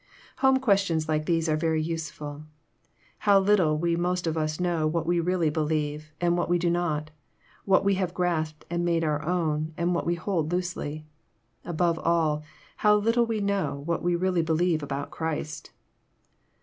Home 0.37 0.57
questions 0.57 1.07
like 1.07 1.27
these 1.27 1.47
are 1.47 1.55
very 1.55 1.85
useftil. 1.85 2.45
How 3.19 3.39
little 3.39 3.77
we 3.77 3.95
most 3.95 4.25
of 4.25 4.35
us 4.35 4.59
know 4.59 4.87
what 4.87 5.05
we 5.05 5.19
really 5.19 5.51
believe, 5.51 6.11
and 6.19 6.35
what 6.35 6.49
we 6.49 6.57
do 6.57 6.71
not; 6.71 7.11
what 7.65 7.85
we 7.85 7.93
have 8.01 8.15
grasped 8.15 8.65
and 8.67 8.83
made 8.83 9.03
our 9.03 9.21
own, 9.23 9.75
and 9.77 9.93
what 9.93 10.07
we 10.07 10.15
hold 10.15 10.51
loosely! 10.51 11.05
Above 11.63 11.99
all, 11.99 12.41
how 12.77 12.95
little 12.95 13.27
we 13.27 13.41
know 13.41 13.83
what 13.85 14.01
we 14.01 14.15
really 14.15 14.41
believe 14.41 14.81
about 14.81 15.11
Christ 15.11 15.69